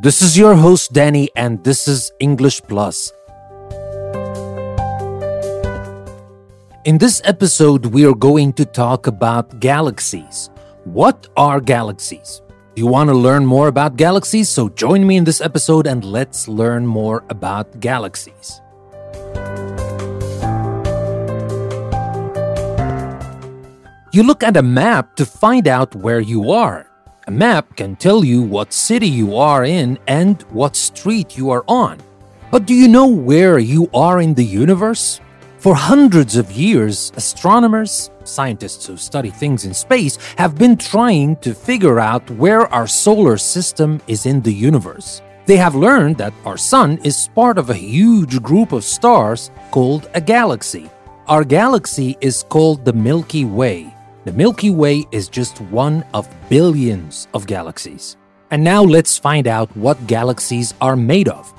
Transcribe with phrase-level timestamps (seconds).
[0.00, 3.12] This is your host, Danny, and this is English Plus.
[6.84, 10.50] In this episode, we are going to talk about galaxies.
[10.84, 12.42] What are galaxies?
[12.76, 14.48] You want to learn more about galaxies?
[14.48, 18.60] So join me in this episode and let's learn more about galaxies.
[24.12, 26.87] You look at a map to find out where you are.
[27.28, 31.62] A map can tell you what city you are in and what street you are
[31.68, 31.98] on.
[32.50, 35.20] But do you know where you are in the universe?
[35.58, 41.52] For hundreds of years, astronomers, scientists who study things in space, have been trying to
[41.52, 45.20] figure out where our solar system is in the universe.
[45.44, 50.08] They have learned that our sun is part of a huge group of stars called
[50.14, 50.88] a galaxy.
[51.26, 53.92] Our galaxy is called the Milky Way.
[54.28, 58.18] The Milky Way is just one of billions of galaxies.
[58.50, 61.50] And now let's find out what galaxies are made of.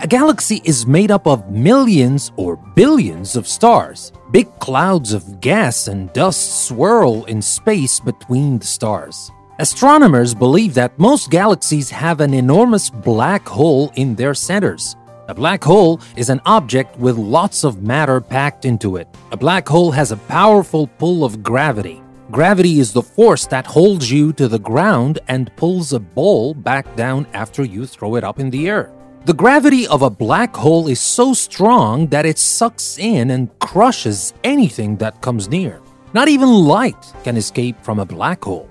[0.00, 4.12] A galaxy is made up of millions or billions of stars.
[4.30, 9.30] Big clouds of gas and dust swirl in space between the stars.
[9.58, 14.96] Astronomers believe that most galaxies have an enormous black hole in their centers.
[15.30, 19.06] A black hole is an object with lots of matter packed into it.
[19.30, 22.02] A black hole has a powerful pull of gravity.
[22.32, 26.96] Gravity is the force that holds you to the ground and pulls a ball back
[26.96, 28.90] down after you throw it up in the air.
[29.24, 34.34] The gravity of a black hole is so strong that it sucks in and crushes
[34.42, 35.80] anything that comes near.
[36.12, 38.68] Not even light can escape from a black hole.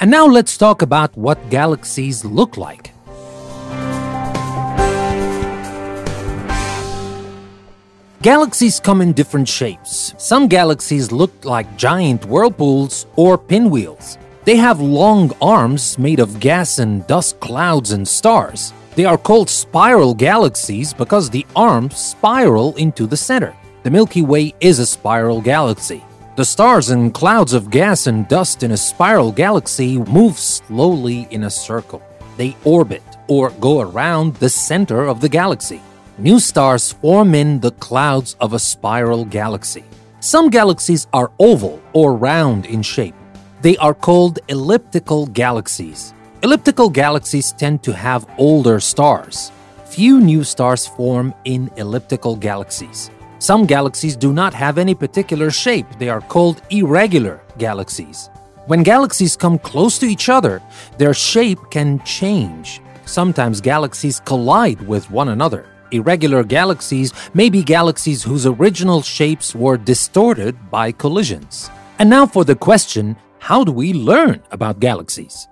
[0.00, 2.94] And now let's talk about what galaxies look like.
[8.20, 10.12] Galaxies come in different shapes.
[10.18, 14.18] Some galaxies look like giant whirlpools or pinwheels.
[14.44, 18.72] They have long arms made of gas and dust clouds and stars.
[18.96, 23.54] They are called spiral galaxies because the arms spiral into the center.
[23.84, 26.02] The Milky Way is a spiral galaxy.
[26.34, 31.44] The stars and clouds of gas and dust in a spiral galaxy move slowly in
[31.44, 32.02] a circle.
[32.36, 35.80] They orbit or go around the center of the galaxy.
[36.20, 39.84] New stars form in the clouds of a spiral galaxy.
[40.18, 43.14] Some galaxies are oval or round in shape.
[43.62, 46.12] They are called elliptical galaxies.
[46.42, 49.52] Elliptical galaxies tend to have older stars.
[49.84, 53.12] Few new stars form in elliptical galaxies.
[53.38, 55.86] Some galaxies do not have any particular shape.
[56.00, 58.28] They are called irregular galaxies.
[58.66, 60.60] When galaxies come close to each other,
[60.96, 62.80] their shape can change.
[63.04, 65.64] Sometimes galaxies collide with one another.
[65.90, 71.70] Irregular galaxies may be galaxies whose original shapes were distorted by collisions.
[71.98, 75.48] And now for the question how do we learn about galaxies?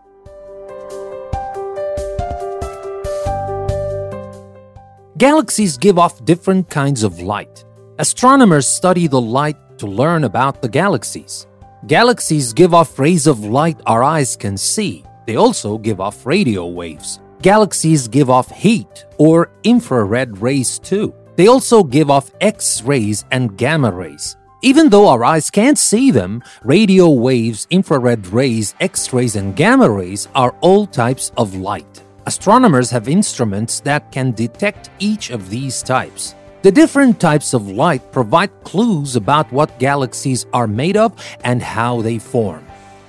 [5.16, 7.64] Galaxies give off different kinds of light.
[7.98, 11.46] Astronomers study the light to learn about the galaxies.
[11.86, 15.04] Galaxies give off rays of light our eyes can see.
[15.26, 17.20] They also give off radio waves.
[17.42, 21.14] Galaxies give off heat or infrared rays too.
[21.36, 24.36] They also give off X rays and gamma rays.
[24.62, 29.88] Even though our eyes can't see them, radio waves, infrared rays, X rays, and gamma
[29.88, 32.02] rays are all types of light.
[32.24, 36.34] Astronomers have instruments that can detect each of these types.
[36.62, 41.12] The different types of light provide clues about what galaxies are made of
[41.44, 42.66] and how they form.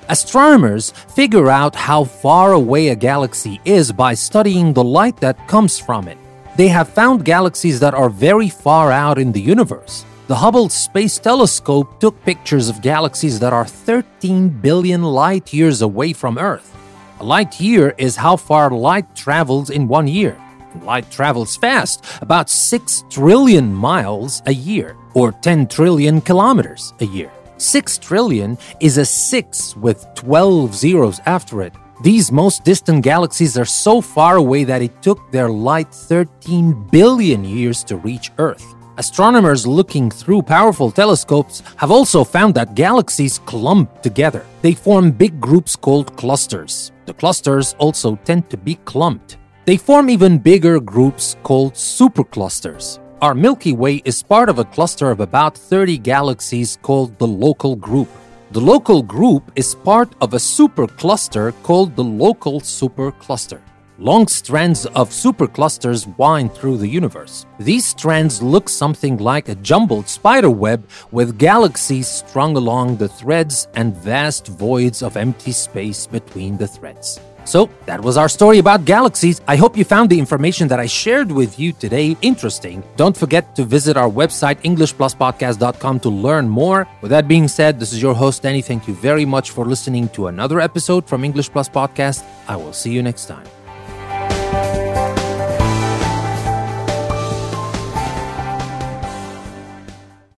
[0.09, 5.77] Astronomers figure out how far away a galaxy is by studying the light that comes
[5.77, 6.17] from it.
[6.55, 10.05] They have found galaxies that are very far out in the universe.
[10.27, 16.13] The Hubble Space Telescope took pictures of galaxies that are 13 billion light years away
[16.13, 16.73] from Earth.
[17.19, 20.39] A light year is how far light travels in one year.
[20.83, 27.31] Light travels fast, about 6 trillion miles a year, or 10 trillion kilometers a year.
[27.57, 31.73] 6 trillion is a 6 with 12 zeros after it.
[32.03, 37.43] These most distant galaxies are so far away that it took their light 13 billion
[37.43, 38.75] years to reach Earth.
[38.97, 44.45] Astronomers looking through powerful telescopes have also found that galaxies clump together.
[44.61, 46.91] They form big groups called clusters.
[47.05, 49.37] The clusters also tend to be clumped.
[49.65, 52.99] They form even bigger groups called superclusters.
[53.19, 57.75] Our Milky Way is part of a cluster of about 30 galaxies called the Local
[57.75, 58.09] Group.
[58.51, 63.59] The Local Group is part of a supercluster called the Local Supercluster.
[63.97, 67.47] long strands of superclusters wind through the universe.
[67.59, 73.67] These strands look something like a jumbled spider web with galaxies strung along the threads
[73.73, 77.19] and vast voids of empty space between the threads.
[77.47, 79.39] So, that was our story about galaxies.
[79.47, 82.83] I hope you found the information that I shared with you today interesting.
[82.97, 86.85] Don't forget to visit our website, EnglishPlusPodcast.com, to learn more.
[87.01, 88.61] With that being said, this is your host, Danny.
[88.61, 92.25] Thank you very much for listening to another episode from English Plus Podcast.
[92.49, 93.56] I will see you next time.